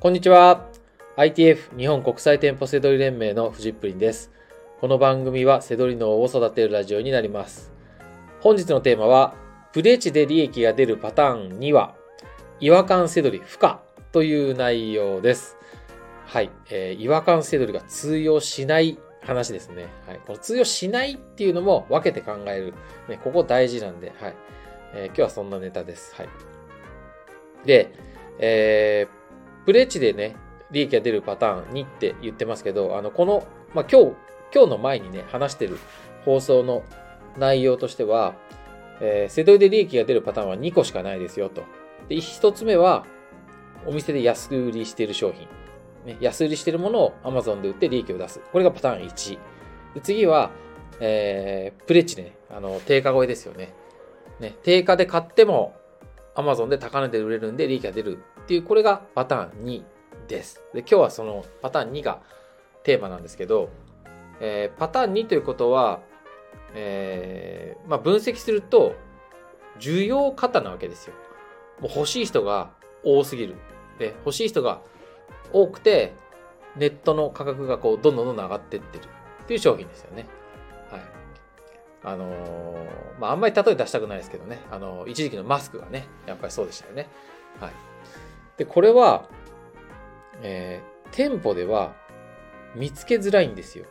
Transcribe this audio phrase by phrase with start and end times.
[0.00, 0.66] こんにちは。
[1.18, 4.30] ITF 日本国際店舗セドリ連盟のフジップリンです。
[4.80, 7.70] この番組はセドリ脳を育てるラジオになります。
[8.40, 9.34] 本日のテーマは、
[9.74, 11.94] プレ値で利益が出るパターン2は、
[12.60, 15.58] 違和感セドリ不可という内容です。
[16.24, 16.50] はい。
[16.70, 19.88] えー違和感セドリが通用しない話ですね。
[20.06, 20.20] はい。
[20.26, 22.72] この通用しないっていうのも分けて考える。
[23.06, 24.34] ね、ここ大事なんで、はい。
[24.94, 26.14] えー今日はそんなネタです。
[26.14, 26.28] はい。
[27.66, 27.92] で、
[28.38, 29.19] えー
[29.64, 30.36] プレッチでね、
[30.70, 34.16] 利益が出るパターン2って言ってますけど、あの、この、まあ、今日、
[34.54, 35.78] 今日の前にね、話してる
[36.24, 36.82] 放送の
[37.38, 38.34] 内容としては、
[39.00, 41.62] えー、セドリで利益が出るパターンは2個しかないですよと。
[42.08, 43.06] で、1つ目は、
[43.86, 45.48] お店で安売りしている商品。
[46.04, 48.40] ね、安売りしているものを Amazon で売って利益を出す。
[48.52, 49.38] これがパターン1。
[49.94, 50.50] で次は、
[51.00, 53.72] えー、プレッチね、あの、定価超えですよね。
[54.38, 55.74] ね、定価で買っても
[56.34, 59.84] Amazon で高値で売れるんで利益が出るっていう、これがパターン2
[60.26, 60.60] です。
[60.74, 62.20] で、今日はそのパターン2が
[62.82, 63.68] テーマなんですけど、
[64.40, 66.00] えーパターン2ということは、
[66.74, 68.96] えーまあ、分析すると、
[69.78, 71.14] 需要過なわけですよ。
[71.78, 72.72] もう欲しい人が
[73.04, 73.54] 多すぎる。
[74.00, 74.80] で、欲しい人が
[75.52, 76.14] 多くて、
[76.74, 79.04] ネットの価格がこう、どんどんどんどん上がってってる
[79.44, 80.26] っていう商品ですよね。
[80.90, 81.00] はい。
[82.02, 84.58] あのーまあ、あんまり例え出したくないですけどね。
[84.72, 87.06] あの一時期のマスクがね、やっぱりそうでしたよね。
[87.60, 87.72] はい。
[88.56, 89.28] で、これは、
[90.42, 91.94] えー店舗では
[92.74, 93.86] 見つけづらいんですよ。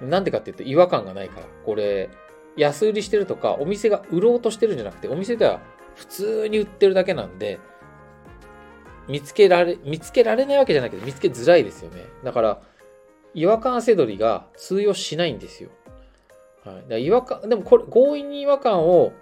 [0.00, 1.46] なんでかっていうと違和感がないから。
[1.64, 2.10] これ、
[2.56, 5.60] 安売りしてるとか、お店が売ろうとしてるんじゃなくて、お店では
[5.94, 7.58] 普通に売ってるだけなんで、
[9.08, 12.04] 見つけられ、見つけられないわけじゃないけど、見つけづらいですよね。
[12.22, 12.62] だから、
[13.32, 15.70] 違和感せどりが通用しないんですよ。
[16.64, 16.76] はい。
[16.76, 19.12] だから違和感、でもこれ、強引に違和感を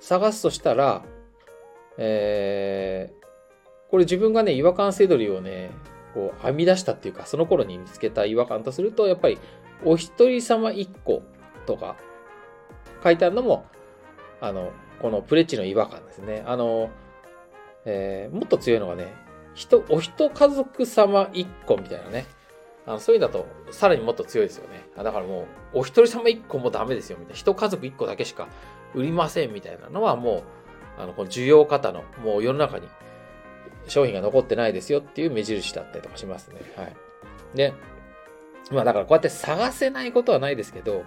[0.00, 1.04] 探すとしたら、
[1.98, 3.05] え、
[3.90, 5.70] これ自分がね、違和感せどりをね、
[6.14, 9.38] こう編み出したっていうか、その頃に見つけた違和感とすると、やっぱり、
[9.84, 11.22] お一人様一個
[11.66, 11.96] とか
[13.04, 13.66] 書いてあるのも、
[14.40, 16.42] あの、このプレッチの違和感ですね。
[16.46, 16.90] あの、
[17.84, 19.14] えーもっと強いのがね、
[19.54, 22.26] 人、お一家族様一個みたいなね。
[22.86, 24.88] あのそういうのだと、さらにもっと強いですよね。
[24.96, 27.38] だからもう、お一人様一個もダメですよ、みたいな。
[27.38, 28.48] 一家族一個だけしか
[28.94, 30.44] 売りません、みたいなのはも
[30.98, 32.88] う、あの、この需要方の、もう世の中に
[33.88, 36.56] 商品が残ってないですよっていう目印だったりとかしますね。
[36.76, 36.96] はい。
[37.54, 37.72] で、
[38.70, 41.04] まあだからこうやって探せないことはないですけど、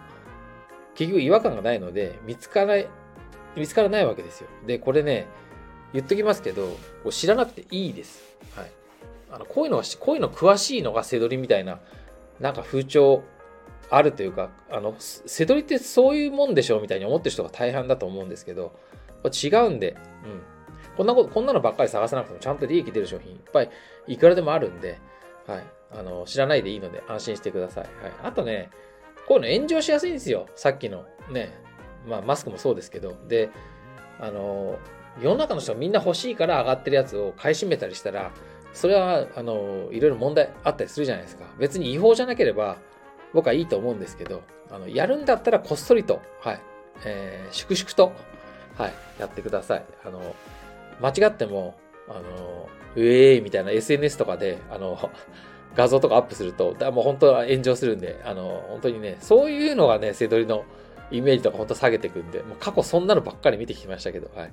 [0.96, 2.88] 結局違和感がないので、見つからない、
[3.56, 4.50] 見つからないわけですよ。
[4.66, 5.28] で、これね、
[5.94, 6.68] 言っときますけど、
[7.04, 8.38] こう知らなくていいです。
[8.56, 8.72] はい。
[9.32, 11.80] あの、こういうのが、こういうの詳しいのがセドリみたいな、
[12.40, 13.24] なんか風潮
[13.90, 18.74] あるというか、あの、セドリってそういうもんでしょうみたいに思ってる人が大半だと思うんですけど、
[19.24, 20.42] これ違うんで、うん。
[20.98, 23.70] こんなこと、こんなのばっかり探さなくてもちゃんと利益出る商品いっぱい
[24.08, 25.00] いくらでもあるんで、
[25.48, 25.64] はい。
[25.92, 27.84] あの、知らないでいいので安心してください。
[27.84, 28.12] はい。
[28.24, 28.70] あとね、
[29.28, 30.48] こういうの炎上しやすいんですよ。
[30.56, 31.54] さっきのね、
[32.08, 33.16] まあマスクもそうですけど。
[33.28, 33.50] で、
[34.20, 34.78] あの、
[35.22, 38.32] 世の中の人みんな欲しいから上がってるやつを買い占めたりしたら、
[38.74, 41.46] それは、あの、いろいろ問題あったりするじゃないですか。
[41.58, 42.78] 別に違法じゃなければ、
[43.34, 44.42] 僕はいいと思うんですけど、
[44.72, 46.62] あの、やるんだったらこっそりと、はい、
[47.06, 48.14] えー、粛々と、
[48.78, 49.86] はい、やってください。
[50.06, 50.36] あの、
[51.00, 51.76] 間違っても、
[52.08, 54.98] あの、うえーみたいな SNS とかで、あの、
[55.76, 60.66] 画像とかアップすると、だもう本当は炎上するんで、あの、本当にね、そういうのがね、セドリの
[61.12, 64.52] イメージとか本当下げていくんで、もう過去そんなのばっかり見てきましたけど、はい。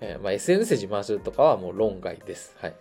[0.00, 2.56] えーまあ、SNS 自慢するとかはもう論外です。
[2.60, 2.74] はい。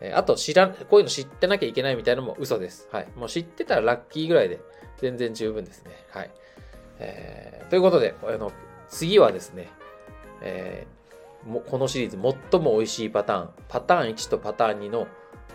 [0.00, 2.88] えーあと、知らん、こういうの知ってなきゃいけないみたいなのも嘘です。
[2.90, 3.08] はい。
[3.14, 4.60] もう知ってたらラッキーぐらいで
[4.96, 5.92] 全然十分ですね。
[6.10, 6.30] はい。
[6.98, 8.50] えーということで、あの、
[8.88, 9.68] 次はですね、
[10.40, 10.97] えー
[11.66, 12.18] このシリーズ
[12.50, 15.06] 最も美味しいパターン、パターン1とパターン2の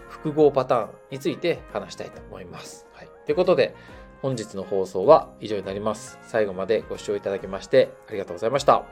[0.10, 2.88] 複合パターンについて話したいと思います。
[2.94, 3.10] はい。
[3.26, 3.76] ということで、
[4.22, 6.18] 本日の放送は以上になります。
[6.24, 8.86] 最後までご視聴いただきましてありがとうございました。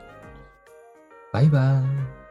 [1.32, 2.21] バイバーイ。